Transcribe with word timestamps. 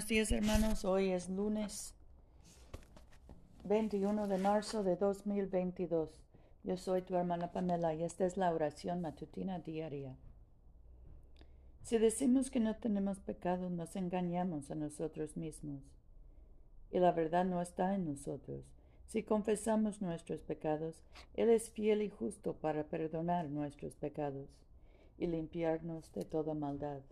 Buenos 0.00 0.08
días 0.08 0.32
hermanos, 0.32 0.86
hoy 0.86 1.10
es 1.10 1.28
lunes 1.28 1.94
21 3.64 4.28
de 4.28 4.38
marzo 4.38 4.82
de 4.82 4.96
2022. 4.96 6.08
Yo 6.64 6.78
soy 6.78 7.02
tu 7.02 7.16
hermana 7.16 7.52
Pamela 7.52 7.92
y 7.92 8.02
esta 8.02 8.24
es 8.24 8.38
la 8.38 8.50
oración 8.50 9.02
matutina 9.02 9.58
diaria. 9.58 10.16
Si 11.82 11.98
decimos 11.98 12.50
que 12.50 12.60
no 12.60 12.76
tenemos 12.76 13.20
pecado, 13.20 13.68
nos 13.68 13.94
engañamos 13.94 14.70
a 14.70 14.74
nosotros 14.74 15.36
mismos 15.36 15.82
y 16.90 16.98
la 16.98 17.12
verdad 17.12 17.44
no 17.44 17.60
está 17.60 17.94
en 17.94 18.06
nosotros. 18.06 18.64
Si 19.06 19.22
confesamos 19.22 20.00
nuestros 20.00 20.40
pecados, 20.40 21.02
Él 21.34 21.50
es 21.50 21.68
fiel 21.68 22.00
y 22.00 22.08
justo 22.08 22.54
para 22.54 22.84
perdonar 22.84 23.50
nuestros 23.50 23.96
pecados 23.96 24.48
y 25.18 25.26
limpiarnos 25.26 26.10
de 26.14 26.24
toda 26.24 26.54
maldad. 26.54 27.02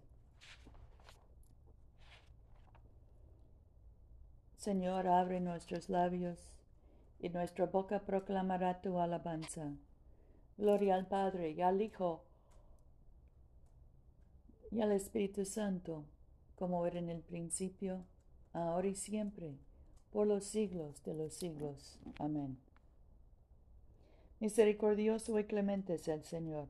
Señor, 4.59 5.07
abre 5.07 5.39
nuestros 5.39 5.89
labios 5.89 6.51
y 7.21 7.29
nuestra 7.29 7.67
boca 7.67 8.01
proclamará 8.01 8.81
tu 8.81 8.99
alabanza. 8.99 9.73
Gloria 10.57 10.97
al 10.97 11.07
Padre 11.07 11.53
y 11.53 11.63
al 11.63 11.81
Hijo 11.81 12.25
y 14.73 14.81
al 14.81 14.91
Espíritu 14.91 15.45
Santo, 15.45 16.05
como 16.57 16.85
era 16.87 16.99
en 16.99 17.09
el 17.09 17.21
principio, 17.21 18.05
ahora 18.53 18.89
y 18.89 18.97
siempre, 18.97 19.55
por 20.11 20.27
los 20.27 20.45
siglos 20.45 21.05
de 21.05 21.15
los 21.15 21.35
siglos. 21.35 22.01
Amén. 22.19 22.59
Misericordioso 24.41 25.39
y 25.39 25.45
clemente 25.45 25.95
es 25.95 26.09
el 26.09 26.25
Señor. 26.25 26.67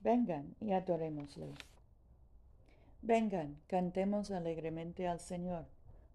Vengan 0.00 0.54
y 0.60 0.72
adorémosle. 0.72 1.54
Vengan, 3.00 3.56
cantemos 3.66 4.30
alegremente 4.30 5.08
al 5.08 5.20
Señor 5.20 5.64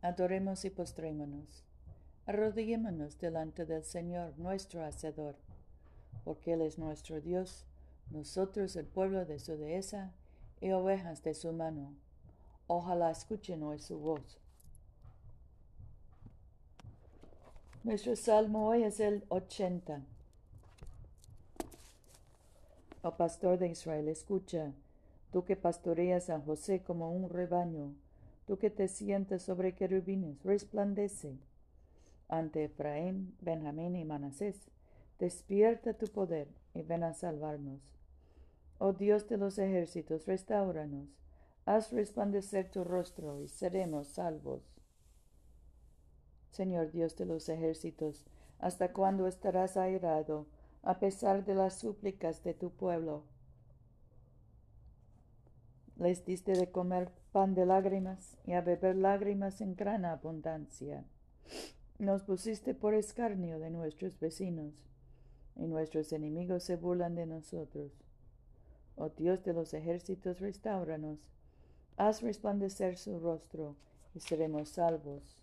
Adoremos 0.00 0.64
y 0.64 0.70
postrémonos. 0.70 1.64
Arrodillémonos 2.26 3.18
delante 3.18 3.66
del 3.66 3.82
Señor, 3.82 4.38
nuestro 4.38 4.84
Hacedor, 4.84 5.34
porque 6.24 6.52
Él 6.52 6.60
es 6.62 6.78
nuestro 6.78 7.20
Dios, 7.20 7.64
nosotros 8.10 8.76
el 8.76 8.86
pueblo 8.86 9.24
de 9.24 9.40
su 9.40 9.56
dehesa 9.56 10.12
y 10.60 10.70
ovejas 10.70 11.24
de 11.24 11.34
su 11.34 11.52
mano. 11.52 11.94
Ojalá 12.68 13.10
escuchen 13.10 13.62
hoy 13.64 13.80
su 13.80 13.98
voz. 13.98 14.38
Nuestro 17.82 18.14
salmo 18.14 18.68
hoy 18.68 18.84
es 18.84 19.00
el 19.00 19.24
80. 19.30 20.02
Oh 23.02 23.16
pastor 23.16 23.58
de 23.58 23.68
Israel, 23.68 24.08
escucha, 24.08 24.72
tú 25.32 25.44
que 25.44 25.56
pastoreas 25.56 26.30
a 26.30 26.40
José 26.40 26.82
como 26.82 27.10
un 27.10 27.30
rebaño 27.30 27.94
Tú 28.48 28.56
que 28.56 28.70
te 28.70 28.88
sientas 28.88 29.42
sobre 29.42 29.74
querubines, 29.74 30.42
resplandece 30.42 31.36
ante 32.28 32.64
Efraín, 32.64 33.36
Benjamín 33.42 33.94
y 33.94 34.06
Manasés. 34.06 34.70
Despierta 35.18 35.92
tu 35.92 36.06
poder 36.06 36.48
y 36.72 36.80
ven 36.80 37.02
a 37.02 37.12
salvarnos. 37.12 37.82
Oh 38.78 38.94
Dios 38.94 39.28
de 39.28 39.36
los 39.36 39.58
ejércitos, 39.58 40.24
restauranos. 40.24 41.10
Haz 41.66 41.92
resplandecer 41.92 42.70
tu 42.70 42.84
rostro 42.84 43.38
y 43.42 43.48
seremos 43.48 44.08
salvos. 44.08 44.62
Señor 46.50 46.90
Dios 46.90 47.18
de 47.18 47.26
los 47.26 47.50
ejércitos, 47.50 48.24
¿hasta 48.60 48.94
cuándo 48.94 49.26
estarás 49.26 49.76
airado 49.76 50.46
a 50.82 50.98
pesar 50.98 51.44
de 51.44 51.54
las 51.54 51.78
súplicas 51.78 52.42
de 52.44 52.54
tu 52.54 52.70
pueblo? 52.70 53.24
Les 55.98 56.24
diste 56.24 56.52
de 56.52 56.70
comer 56.70 57.10
pan 57.32 57.54
de 57.54 57.66
lágrimas 57.66 58.36
y 58.46 58.52
a 58.52 58.60
beber 58.60 58.94
lágrimas 58.94 59.60
en 59.60 59.74
gran 59.74 60.04
abundancia. 60.04 61.04
Nos 61.98 62.22
pusiste 62.22 62.72
por 62.72 62.94
escarnio 62.94 63.58
de 63.58 63.70
nuestros 63.70 64.20
vecinos, 64.20 64.74
y 65.56 65.66
nuestros 65.66 66.12
enemigos 66.12 66.62
se 66.62 66.76
burlan 66.76 67.16
de 67.16 67.26
nosotros. 67.26 67.90
Oh 68.94 69.08
Dios 69.08 69.42
de 69.42 69.52
los 69.52 69.74
ejércitos, 69.74 70.38
restauranos, 70.38 71.18
haz 71.96 72.22
resplandecer 72.22 72.96
su 72.96 73.18
rostro, 73.18 73.74
y 74.14 74.20
seremos 74.20 74.68
salvos. 74.68 75.42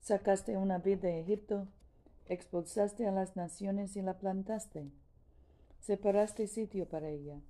Sacaste 0.00 0.56
una 0.56 0.78
vid 0.78 1.00
de 1.00 1.20
Egipto, 1.20 1.68
expulsaste 2.26 3.06
a 3.06 3.12
las 3.12 3.36
naciones 3.36 3.96
y 3.96 4.00
la 4.00 4.18
plantaste. 4.18 4.90
Separaste 5.80 6.46
sitio 6.46 6.88
para 6.88 7.10
ella. 7.10 7.42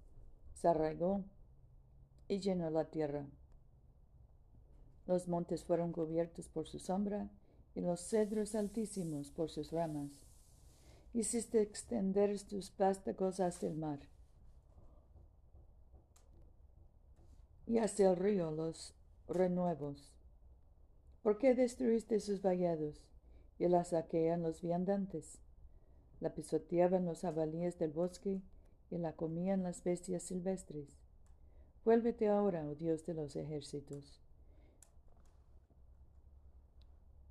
Se 0.55 0.67
arraigó 0.67 1.23
y 2.29 2.41
llenó 2.41 2.71
la 2.71 2.85
tierra. 2.85 3.27
Los 5.07 5.27
montes 5.27 5.65
fueron 5.65 5.93
cubiertos 5.93 6.49
por 6.49 6.69
su 6.69 6.79
sombra 6.79 7.31
y 7.75 7.81
los 7.81 8.01
cedros 8.01 8.55
altísimos 8.55 9.31
por 9.31 9.51
sus 9.51 9.73
ramas. 9.73 10.11
Hiciste 11.15 11.63
extender 11.63 12.39
tus 12.43 12.77
vástagos 12.77 13.41
hasta 13.41 13.67
el 13.67 13.77
mar 13.77 14.01
y 17.67 17.79
hasta 17.79 18.11
el 18.11 18.17
río 18.17 18.51
los 18.51 18.95
renuevos. 19.29 20.13
¿Por 21.23 21.39
qué 21.39 21.55
destruiste 21.55 22.21
sus 22.21 22.43
vallados 22.43 23.03
y 23.59 23.69
la 23.69 23.85
saquean 23.85 24.43
los 24.43 24.63
viandantes? 24.63 25.39
La 26.21 26.35
pisoteaban 26.35 27.05
los 27.05 27.21
jabalíes 27.21 27.79
del 27.79 27.93
bosque 27.93 28.43
y 28.91 28.99
la 28.99 29.15
comían 29.15 29.63
las 29.63 29.85
bestias 29.85 30.23
silvestres. 30.23 30.99
Vuélvete 31.89 32.29
ahora, 32.29 32.67
oh 32.69 32.75
Dios 32.75 33.07
de 33.07 33.15
los 33.15 33.35
ejércitos. 33.35 34.21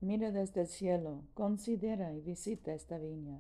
Mira 0.01 0.31
desde 0.31 0.61
el 0.61 0.67
cielo, 0.67 1.21
considera 1.35 2.11
y 2.15 2.21
visita 2.21 2.73
esta 2.73 2.97
viña. 2.97 3.39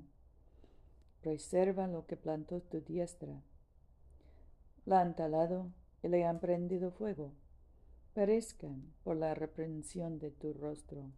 Preserva 1.21 1.87
lo 1.87 2.05
que 2.05 2.17
plantó 2.17 2.61
tu 2.61 2.81
diestra. 2.81 3.41
La 4.85 5.01
han 5.01 5.15
talado 5.15 5.71
y 6.03 6.09
le 6.09 6.23
han 6.23 6.39
prendido 6.39 6.91
fuego. 6.91 7.31
Perezcan 8.13 8.93
por 9.03 9.17
la 9.17 9.33
reprensión 9.33 10.19
de 10.19 10.29
tu 10.29 10.53
rostro. 10.53 11.09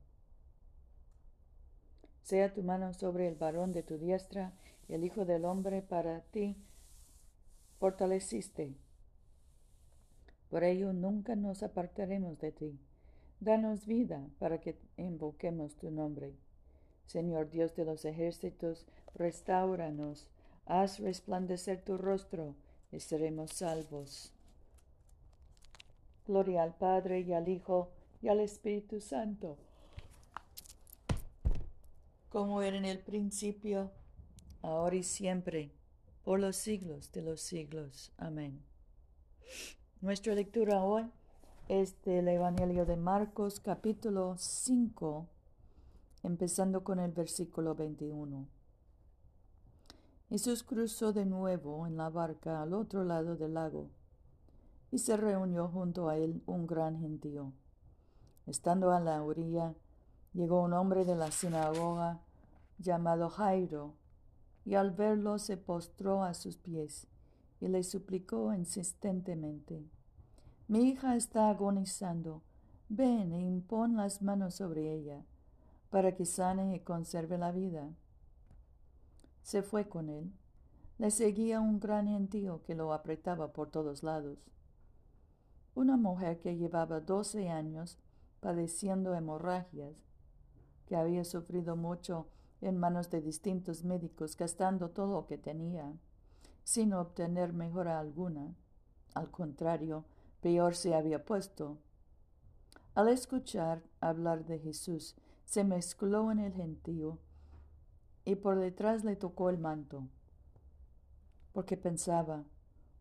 Sea 2.24 2.54
tu 2.54 2.64
mano 2.64 2.94
sobre 2.94 3.28
el 3.28 3.36
varón 3.36 3.74
de 3.74 3.84
tu 3.84 3.98
diestra, 3.98 4.54
y 4.88 4.94
el 4.94 5.04
Hijo 5.04 5.26
del 5.26 5.44
Hombre 5.44 5.82
para 5.82 6.22
ti 6.22 6.56
fortaleciste 7.80 8.78
por 10.50 10.64
ello 10.64 10.94
nunca 10.94 11.36
nos 11.36 11.64
apartaremos 11.64 12.40
de 12.40 12.52
ti. 12.52 12.80
Danos 13.40 13.86
vida 13.86 14.28
para 14.40 14.60
que 14.60 14.78
invoquemos 14.98 15.76
tu 15.76 15.92
nombre. 15.92 16.34
Señor 17.06 17.50
Dios 17.50 17.76
de 17.76 17.86
los 17.86 18.06
ejércitos, 18.06 18.86
restauranos, 19.16 20.28
haz 20.66 21.00
resplandecer 21.00 21.82
tu 21.84 21.98
rostro 21.98 22.56
y 22.92 23.00
seremos 23.00 23.52
salvos. 23.52 24.32
Gloria 26.28 26.64
al 26.64 26.76
Padre 26.76 27.22
y 27.22 27.34
al 27.34 27.48
Hijo 27.48 27.90
y 28.22 28.28
al 28.28 28.40
Espíritu 28.40 29.02
Santo, 29.02 29.58
como 32.30 32.62
era 32.62 32.78
en 32.78 32.86
el 32.86 33.00
principio, 33.00 33.92
ahora 34.62 34.98
y 34.98 35.04
siempre, 35.04 35.72
por 36.24 36.40
los 36.40 36.56
siglos 36.58 37.12
de 37.12 37.22
los 37.24 37.42
siglos. 37.42 38.12
Amén. 38.18 38.62
Nuestra 40.02 40.34
lectura 40.34 40.82
hoy 40.82 41.12
es 41.68 42.02
del 42.04 42.30
Evangelio 42.30 42.86
de 42.86 42.96
Marcos 42.96 43.60
capítulo 43.60 44.36
5, 44.38 45.28
empezando 46.24 46.86
con 46.86 47.02
el 47.02 47.12
versículo 47.12 47.76
21. 47.76 48.48
Jesús 50.30 50.64
cruzó 50.64 51.12
de 51.12 51.26
nuevo 51.26 51.86
en 51.86 51.98
la 51.98 52.10
barca 52.10 52.62
al 52.62 52.76
otro 52.76 53.04
lado 53.04 53.36
del 53.36 53.56
lago 53.56 53.90
y 54.90 55.00
se 55.00 55.18
reunió 55.18 55.68
junto 55.68 56.08
a 56.08 56.16
él 56.16 56.42
un 56.46 56.66
gran 56.66 56.98
gentío. 57.02 57.52
Estando 58.48 58.92
a 58.92 59.02
la 59.02 59.22
orilla, 59.22 59.76
llegó 60.32 60.62
un 60.62 60.72
hombre 60.72 61.04
de 61.04 61.18
la 61.18 61.30
sinagoga 61.30 62.22
llamado 62.78 63.30
Jairo, 63.30 63.96
y 64.64 64.76
al 64.76 64.92
verlo 64.92 65.40
se 65.40 65.58
postró 65.58 66.24
a 66.24 66.34
sus 66.34 66.56
pies 66.56 67.06
y 67.62 67.68
le 67.68 67.84
suplicó 67.84 68.54
insistentemente, 68.54 69.86
Mi 70.68 70.90
hija 70.90 71.16
está 71.16 71.50
agonizando, 71.50 72.44
ven 72.90 73.34
e 73.34 73.42
impon 73.42 73.98
las 73.98 74.22
manos 74.22 74.56
sobre 74.56 74.94
ella, 74.94 75.26
para 75.90 76.16
que 76.16 76.26
sane 76.26 76.76
y 76.76 76.80
conserve 76.80 77.38
la 77.38 77.52
vida. 77.52 77.90
Se 79.42 79.64
fue 79.64 79.90
con 79.90 80.10
él. 80.10 80.32
Le 81.00 81.12
seguía 81.12 81.60
un 81.60 81.80
gran 81.80 82.08
gentío 82.08 82.62
que 82.64 82.76
lo 82.76 82.94
apretaba 82.94 83.54
por 83.54 83.72
todos 83.72 84.04
lados. 84.04 84.38
Una 85.74 85.98
mujer 85.98 86.40
que 86.42 86.58
llevaba 86.58 87.00
doce 87.00 87.50
años 87.50 87.98
padeciendo 88.42 89.16
hemorragias, 89.16 89.96
que 90.86 90.96
había 90.96 91.24
sufrido 91.24 91.76
mucho 91.76 92.28
en 92.62 92.78
manos 92.78 93.10
de 93.10 93.22
distintos 93.22 93.84
médicos, 93.84 94.36
gastando 94.36 94.90
todo 94.90 95.22
lo 95.22 95.28
que 95.28 95.38
tenía, 95.38 95.94
sin 96.70 96.94
obtener 96.94 97.52
mejora 97.52 98.00
alguna. 98.00 98.54
Al 99.16 99.32
contrario, 99.32 100.06
peor 100.40 100.76
se 100.76 100.94
había 100.94 101.26
puesto. 101.26 101.80
Al 102.94 103.10
escuchar 103.10 103.82
hablar 104.02 104.46
de 104.46 104.60
Jesús, 104.60 105.16
se 105.46 105.64
mezcló 105.64 106.32
en 106.32 106.38
el 106.38 106.54
gentío 106.54 107.18
y 108.24 108.36
por 108.36 108.60
detrás 108.60 109.04
le 109.04 109.16
tocó 109.16 109.50
el 109.50 109.58
manto, 109.58 110.10
porque 111.54 111.76
pensaba, 111.76 112.44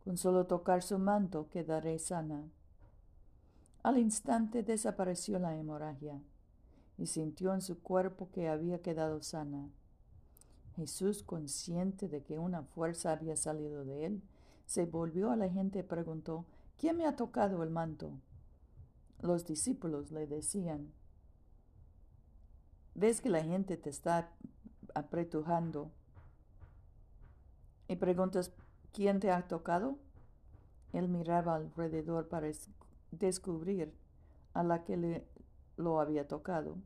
con 0.02 0.16
solo 0.16 0.46
tocar 0.46 0.82
su 0.82 0.98
manto 0.98 1.50
quedaré 1.50 1.98
sana. 1.98 2.48
Al 3.82 3.98
instante 3.98 4.62
desapareció 4.62 5.38
la 5.38 5.54
hemorragia 5.54 6.18
y 6.96 7.04
sintió 7.04 7.52
en 7.52 7.60
su 7.60 7.82
cuerpo 7.82 8.30
que 8.30 8.48
había 8.48 8.80
quedado 8.80 9.20
sana. 9.20 9.68
Jesús, 10.78 11.24
consciente 11.24 12.08
de 12.08 12.22
que 12.22 12.38
una 12.38 12.62
fuerza 12.62 13.10
había 13.10 13.36
salido 13.36 13.84
de 13.84 14.06
él, 14.06 14.22
se 14.64 14.86
volvió 14.86 15.32
a 15.32 15.36
la 15.36 15.48
gente 15.48 15.80
y 15.80 15.82
preguntó, 15.82 16.46
¿quién 16.76 16.96
me 16.96 17.04
ha 17.04 17.16
tocado 17.16 17.64
el 17.64 17.70
manto? 17.70 18.12
Los 19.20 19.44
discípulos 19.44 20.12
le 20.12 20.28
decían, 20.28 20.92
¿ves 22.94 23.20
que 23.20 23.28
la 23.28 23.42
gente 23.42 23.76
te 23.76 23.90
está 23.90 24.30
apretujando? 24.94 25.90
Y 27.88 27.96
preguntas, 27.96 28.52
¿quién 28.92 29.18
te 29.18 29.32
ha 29.32 29.48
tocado? 29.48 29.98
Él 30.92 31.08
miraba 31.08 31.56
alrededor 31.56 32.28
para 32.28 32.48
descubrir 33.10 33.92
a 34.54 34.62
la 34.62 34.84
que 34.84 34.96
le 34.96 35.26
lo 35.76 36.00
había 36.00 36.28
tocado. 36.28 36.76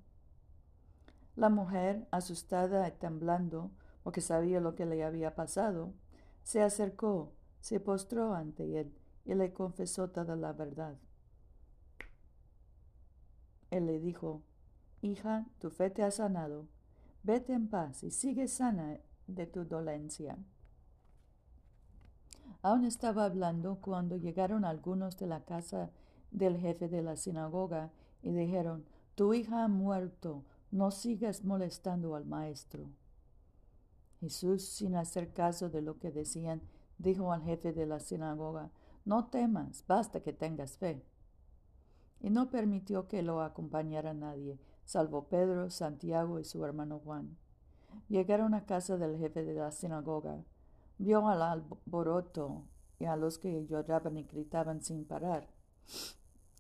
La 1.34 1.48
mujer, 1.48 2.06
asustada 2.10 2.86
y 2.88 2.92
temblando, 2.92 3.70
porque 4.02 4.20
sabía 4.20 4.60
lo 4.60 4.75
que 4.75 4.87
le 4.87 5.04
había 5.04 5.34
pasado, 5.34 5.94
se 6.43 6.62
acercó, 6.62 7.32
se 7.60 7.81
postró 7.81 8.34
ante 8.34 8.81
él 8.81 8.93
y 9.25 9.34
le 9.34 9.52
confesó 9.52 10.10
toda 10.10 10.37
la 10.37 10.52
verdad. 10.52 10.96
Él 13.70 13.87
le 13.87 14.00
dijo, 14.00 14.43
Hija, 15.00 15.46
tu 15.58 15.70
fe 15.70 15.90
te 15.90 16.02
ha 16.02 16.10
sanado, 16.10 16.69
vete 17.22 17.52
en 17.52 17.69
paz 17.69 18.02
y 18.02 18.10
sigue 18.10 18.49
sana 18.49 18.99
de 19.26 19.46
tu 19.46 19.64
dolencia. 19.64 20.38
Aún 22.62 22.84
estaba 22.84 23.25
hablando 23.25 23.78
cuando 23.81 24.16
llegaron 24.16 24.64
algunos 24.64 25.16
de 25.16 25.26
la 25.26 25.44
casa 25.44 25.90
del 26.31 26.58
jefe 26.58 26.88
de 26.88 27.02
la 27.02 27.16
sinagoga 27.16 27.90
y 28.22 28.31
dijeron, 28.31 28.84
Tu 29.14 29.34
hija 29.34 29.64
ha 29.64 29.69
muerto, 29.69 30.44
no 30.70 30.90
sigas 30.90 31.44
molestando 31.44 32.14
al 32.14 32.25
maestro. 32.25 32.88
Jesús, 34.22 34.62
sin 34.62 34.94
hacer 34.94 35.32
caso 35.32 35.69
de 35.69 35.82
lo 35.82 35.98
que 35.98 36.12
decían, 36.12 36.62
dijo 36.96 37.32
al 37.32 37.42
jefe 37.42 37.72
de 37.72 37.86
la 37.86 37.98
sinagoga, 37.98 38.70
No 39.04 39.26
temas, 39.26 39.84
basta 39.88 40.20
que 40.20 40.32
tengas 40.32 40.78
fe. 40.78 41.04
Y 42.20 42.30
no 42.30 42.48
permitió 42.48 43.08
que 43.08 43.22
lo 43.22 43.42
acompañara 43.42 44.14
nadie, 44.14 44.60
salvo 44.84 45.24
Pedro, 45.24 45.70
Santiago 45.70 46.38
y 46.38 46.44
su 46.44 46.64
hermano 46.64 47.00
Juan. 47.00 47.36
Llegaron 48.08 48.54
a 48.54 48.64
casa 48.64 48.96
del 48.96 49.19
jefe 49.19 49.42
de 49.42 49.54
la 49.54 49.72
sinagoga. 49.72 50.44
Vio 50.98 51.26
al 51.26 51.42
alboroto 51.42 52.62
y 53.00 53.06
a 53.06 53.16
los 53.16 53.38
que 53.38 53.66
lloraban 53.66 54.19
y 54.19 54.22
gritaban 54.22 54.82
sin 54.82 55.04
parar. 55.04 55.48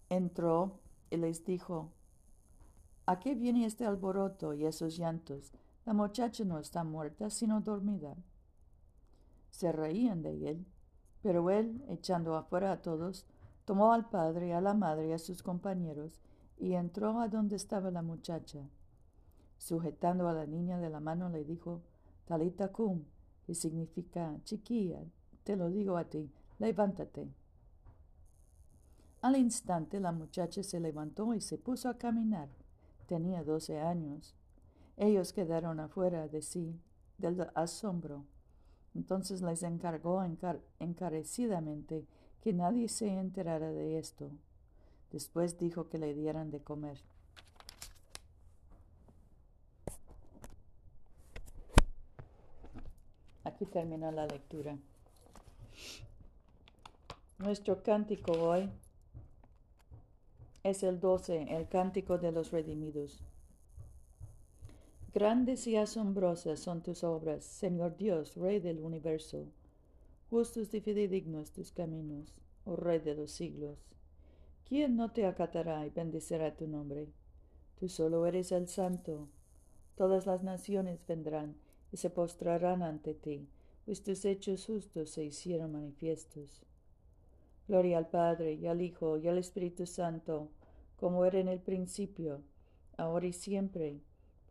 Entró 0.08 0.80
y 1.10 1.16
les 1.16 1.44
dijo, 1.44 1.92
¿A 3.06 3.20
qué 3.20 3.36
viene 3.36 3.66
este 3.66 3.86
alboroto 3.86 4.52
y 4.52 4.66
esos 4.66 4.96
llantos? 4.96 5.52
La 5.84 5.92
muchacha 5.92 6.44
no 6.44 6.58
está 6.58 6.84
muerta, 6.84 7.28
sino 7.30 7.60
dormida. 7.60 8.16
Se 9.50 9.72
reían 9.72 10.22
de 10.22 10.50
él, 10.50 10.66
pero 11.22 11.50
él, 11.50 11.84
echando 11.88 12.36
afuera 12.36 12.72
a 12.72 12.82
todos, 12.82 13.26
tomó 13.64 13.92
al 13.92 14.08
padre, 14.08 14.54
a 14.54 14.60
la 14.60 14.74
madre 14.74 15.08
y 15.08 15.12
a 15.12 15.18
sus 15.18 15.42
compañeros, 15.42 16.20
y 16.58 16.74
entró 16.74 17.20
a 17.20 17.28
donde 17.28 17.56
estaba 17.56 17.90
la 17.90 18.02
muchacha. 18.02 18.60
Sujetando 19.58 20.28
a 20.28 20.32
la 20.32 20.46
niña 20.46 20.78
de 20.78 20.90
la 20.90 21.00
mano, 21.00 21.28
le 21.28 21.44
dijo, 21.44 21.82
Talita 22.26 22.68
cum, 22.68 23.04
que 23.44 23.54
significa 23.54 24.38
chiquilla, 24.44 25.00
te 25.44 25.56
lo 25.56 25.68
digo 25.68 25.96
a 25.96 26.04
ti, 26.04 26.30
levántate. 26.58 27.28
Al 29.20 29.36
instante 29.36 30.00
la 30.00 30.12
muchacha 30.12 30.62
se 30.62 30.80
levantó 30.80 31.32
y 31.34 31.40
se 31.40 31.58
puso 31.58 31.88
a 31.88 31.98
caminar. 31.98 32.48
Tenía 33.06 33.44
doce 33.44 33.80
años. 33.80 34.34
Ellos 35.02 35.32
quedaron 35.32 35.80
afuera 35.80 36.28
de 36.28 36.42
sí, 36.42 36.80
del 37.18 37.50
asombro. 37.56 38.24
Entonces 38.94 39.42
les 39.42 39.64
encargó 39.64 40.22
encarecidamente 40.78 42.06
que 42.40 42.52
nadie 42.52 42.88
se 42.88 43.08
enterara 43.08 43.72
de 43.72 43.98
esto. 43.98 44.30
Después 45.10 45.58
dijo 45.58 45.88
que 45.88 45.98
le 45.98 46.14
dieran 46.14 46.52
de 46.52 46.60
comer. 46.60 47.00
Aquí 53.42 53.66
termina 53.66 54.12
la 54.12 54.28
lectura. 54.28 54.78
Nuestro 57.38 57.82
cántico 57.82 58.30
hoy 58.34 58.70
es 60.62 60.84
el 60.84 61.00
12, 61.00 61.56
el 61.56 61.68
cántico 61.68 62.18
de 62.18 62.30
los 62.30 62.52
redimidos. 62.52 63.20
Grandes 65.14 65.66
y 65.66 65.76
asombrosas 65.76 66.60
son 66.60 66.82
tus 66.82 67.04
obras, 67.04 67.44
Señor 67.44 67.98
Dios, 67.98 68.34
Rey 68.34 68.60
del 68.60 68.80
universo. 68.80 69.44
Justos 70.30 70.72
y 70.72 70.80
fidedignos 70.80 71.52
tus 71.52 71.70
caminos, 71.70 72.34
oh 72.64 72.76
Rey 72.76 72.98
de 72.98 73.14
los 73.14 73.30
siglos. 73.30 73.78
¿Quién 74.66 74.96
no 74.96 75.12
te 75.12 75.26
acatará 75.26 75.86
y 75.86 75.90
bendecirá 75.90 76.56
tu 76.56 76.66
nombre? 76.66 77.08
Tú 77.78 77.90
solo 77.90 78.24
eres 78.24 78.52
el 78.52 78.68
santo. 78.68 79.28
Todas 79.96 80.24
las 80.24 80.42
naciones 80.42 81.06
vendrán 81.06 81.56
y 81.92 81.98
se 81.98 82.08
postrarán 82.08 82.82
ante 82.82 83.12
ti, 83.12 83.46
pues 83.84 84.02
tus 84.02 84.24
hechos 84.24 84.64
justos 84.64 85.10
se 85.10 85.24
hicieron 85.24 85.72
manifiestos. 85.72 86.62
Gloria 87.68 87.98
al 87.98 88.08
Padre 88.08 88.54
y 88.54 88.66
al 88.66 88.80
Hijo 88.80 89.18
y 89.18 89.28
al 89.28 89.36
Espíritu 89.36 89.84
Santo, 89.84 90.48
como 90.96 91.26
era 91.26 91.38
en 91.38 91.48
el 91.48 91.60
principio, 91.60 92.40
ahora 92.96 93.26
y 93.26 93.34
siempre, 93.34 94.00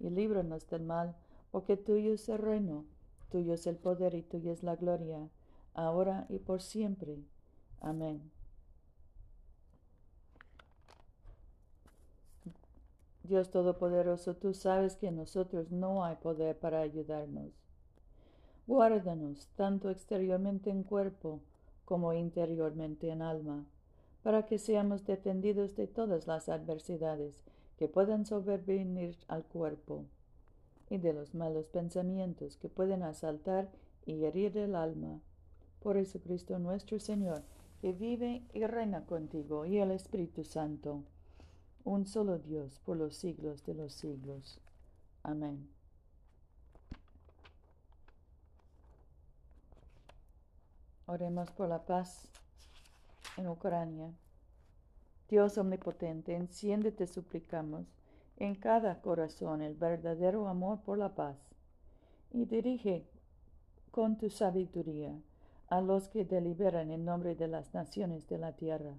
y 0.00 0.10
líbranos 0.10 0.68
del 0.68 0.82
mal, 0.82 1.16
porque 1.50 1.76
tuyo 1.76 2.12
es 2.12 2.28
el 2.28 2.38
reino, 2.38 2.84
tuyo 3.30 3.54
es 3.54 3.66
el 3.66 3.76
poder 3.76 4.14
y 4.14 4.22
tuya 4.22 4.52
es 4.52 4.62
la 4.62 4.76
gloria, 4.76 5.28
ahora 5.74 6.26
y 6.28 6.38
por 6.38 6.62
siempre. 6.62 7.18
Amén. 7.80 8.30
Dios 13.28 13.50
Todopoderoso, 13.50 14.36
tú 14.36 14.54
sabes 14.54 14.96
que 14.96 15.08
en 15.08 15.16
nosotros 15.16 15.70
no 15.70 16.02
hay 16.02 16.16
poder 16.16 16.58
para 16.58 16.80
ayudarnos. 16.80 17.52
Guárdanos 18.66 19.48
tanto 19.54 19.90
exteriormente 19.90 20.70
en 20.70 20.82
cuerpo 20.82 21.40
como 21.84 22.12
interiormente 22.14 23.10
en 23.10 23.22
alma, 23.22 23.66
para 24.22 24.46
que 24.46 24.58
seamos 24.58 25.04
defendidos 25.04 25.76
de 25.76 25.86
todas 25.86 26.26
las 26.26 26.48
adversidades 26.48 27.34
que 27.78 27.88
puedan 27.88 28.26
sobrevenir 28.26 29.16
al 29.28 29.44
cuerpo 29.44 30.04
y 30.90 30.98
de 30.98 31.12
los 31.12 31.34
malos 31.34 31.66
pensamientos 31.68 32.56
que 32.56 32.68
pueden 32.68 33.02
asaltar 33.02 33.70
y 34.04 34.24
herir 34.24 34.56
el 34.58 34.74
alma. 34.74 35.20
Por 35.80 35.96
Jesucristo 35.96 36.58
nuestro 36.58 36.98
Señor, 36.98 37.44
que 37.80 37.92
vive 37.92 38.42
y 38.52 38.66
reina 38.66 39.06
contigo 39.06 39.64
y 39.64 39.78
el 39.78 39.92
Espíritu 39.92 40.44
Santo, 40.44 41.04
un 41.84 42.06
solo 42.06 42.38
Dios, 42.38 42.80
por 42.80 42.96
los 42.96 43.14
siglos 43.14 43.64
de 43.64 43.74
los 43.74 43.94
siglos. 43.94 44.60
Amén. 45.22 45.68
Oremos 51.06 51.50
por 51.52 51.68
la 51.68 51.86
paz 51.86 52.28
en 53.36 53.46
Ucrania. 53.46 54.12
Dios 55.28 55.58
omnipotente, 55.58 56.34
enciende, 56.34 56.90
te 56.90 57.06
suplicamos, 57.06 57.86
en 58.38 58.54
cada 58.54 59.00
corazón 59.00 59.62
el 59.62 59.74
verdadero 59.74 60.48
amor 60.48 60.80
por 60.80 60.96
la 60.96 61.14
paz 61.14 61.36
y 62.32 62.44
dirige 62.44 63.04
con 63.90 64.16
tu 64.16 64.30
sabiduría 64.30 65.12
a 65.68 65.80
los 65.80 66.08
que 66.08 66.24
deliberan 66.24 66.90
en 66.90 67.04
nombre 67.04 67.34
de 67.34 67.48
las 67.48 67.74
naciones 67.74 68.26
de 68.28 68.38
la 68.38 68.52
tierra, 68.52 68.94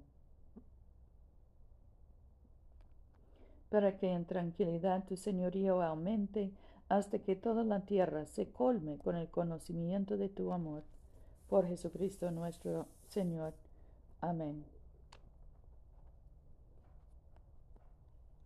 para 3.69 3.98
que 3.98 4.12
en 4.12 4.25
tranquilidad 4.25 5.05
tu 5.05 5.15
señorío 5.15 5.81
aumente 5.81 6.51
hasta 6.89 7.19
que 7.19 7.36
toda 7.36 7.63
la 7.63 7.81
tierra 7.81 8.25
se 8.25 8.51
colme 8.51 8.98
con 8.98 9.15
el 9.15 9.29
conocimiento 9.29 10.17
de 10.17 10.29
tu 10.29 10.51
amor. 10.51 10.83
Por 11.48 11.67
Jesucristo 11.67 12.29
nuestro 12.31 12.88
Señor. 13.07 13.53
Amén. 14.21 14.78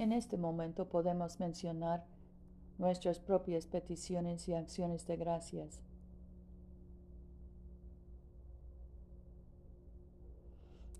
En 0.00 0.12
este 0.12 0.38
momento 0.38 0.88
podemos 0.88 1.40
mencionar 1.40 2.06
nuestras 2.78 3.20
propias 3.20 3.66
peticiones 3.66 4.48
y 4.48 4.54
acciones 4.54 5.06
de 5.06 5.18
gracias. 5.18 5.82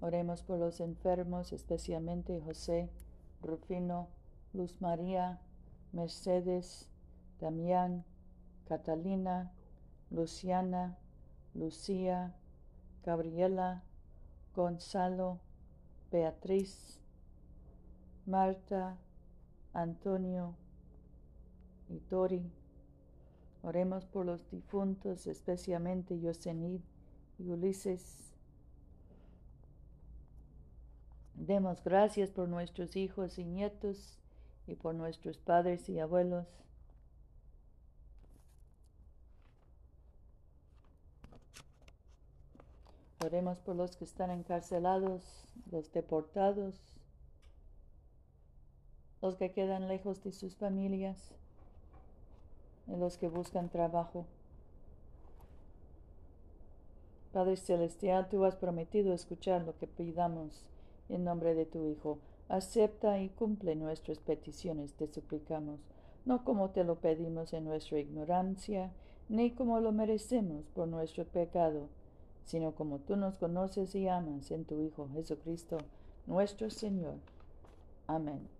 Oremos 0.02 0.42
por 0.42 0.58
los 0.58 0.80
enfermos, 0.80 1.54
especialmente 1.54 2.42
José, 2.42 2.90
Rufino, 3.40 4.08
Luz 4.52 4.82
María, 4.82 5.40
Mercedes, 5.92 6.90
Damián, 7.40 8.04
Catalina, 8.66 9.50
Luciana, 10.10 10.98
Lucía, 11.54 12.34
Gabriela, 13.02 13.82
Gonzalo, 14.54 15.40
Beatriz, 16.12 16.99
Marta, 18.26 18.96
Antonio 19.72 20.54
y 21.88 21.98
Tori. 22.00 22.50
Oremos 23.62 24.06
por 24.06 24.24
los 24.26 24.48
difuntos, 24.50 25.26
especialmente 25.26 26.20
Yosenid 26.20 26.80
y 27.38 27.50
Ulises. 27.50 28.32
Demos 31.34 31.82
gracias 31.82 32.30
por 32.30 32.48
nuestros 32.48 32.96
hijos 32.96 33.38
y 33.38 33.44
nietos 33.44 34.18
y 34.66 34.74
por 34.74 34.94
nuestros 34.94 35.38
padres 35.38 35.88
y 35.88 35.98
abuelos. 35.98 36.46
Oremos 43.24 43.58
por 43.58 43.76
los 43.76 43.96
que 43.96 44.04
están 44.04 44.30
encarcelados, 44.30 45.22
los 45.70 45.92
deportados, 45.92 46.74
los 49.22 49.36
que 49.36 49.52
quedan 49.52 49.88
lejos 49.88 50.22
de 50.22 50.32
sus 50.32 50.56
familias 50.56 51.34
los 52.96 53.18
que 53.18 53.28
buscan 53.28 53.68
trabajo. 53.68 54.26
Padre 57.32 57.56
Celestial, 57.56 58.28
tú 58.28 58.44
has 58.44 58.56
prometido 58.56 59.14
escuchar 59.14 59.62
lo 59.62 59.76
que 59.78 59.86
pidamos 59.86 60.64
en 61.08 61.24
nombre 61.24 61.54
de 61.54 61.66
tu 61.66 61.86
Hijo. 61.86 62.18
Acepta 62.48 63.20
y 63.20 63.28
cumple 63.28 63.76
nuestras 63.76 64.18
peticiones, 64.18 64.94
te 64.94 65.06
suplicamos, 65.06 65.78
no 66.24 66.44
como 66.44 66.70
te 66.70 66.82
lo 66.82 66.96
pedimos 66.96 67.52
en 67.52 67.64
nuestra 67.64 68.00
ignorancia, 68.00 68.92
ni 69.28 69.52
como 69.52 69.78
lo 69.78 69.92
merecemos 69.92 70.66
por 70.74 70.88
nuestro 70.88 71.24
pecado, 71.24 71.88
sino 72.44 72.74
como 72.74 72.98
tú 72.98 73.14
nos 73.14 73.38
conoces 73.38 73.94
y 73.94 74.08
amas 74.08 74.50
en 74.50 74.64
tu 74.64 74.80
Hijo 74.80 75.08
Jesucristo, 75.14 75.78
nuestro 76.26 76.70
Señor. 76.70 77.14
Amén. 78.08 78.59